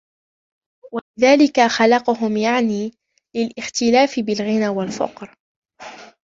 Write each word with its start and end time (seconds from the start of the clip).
وَلِذَلِكَ 0.93 1.67
خَلَقَهُمْ 1.67 2.37
يَعْنِي 2.37 2.93
لِلِاخْتِلَافِ 3.35 4.19
بِالْغِنَى 4.19 4.67
وَالْفَقْرِ 4.67 5.35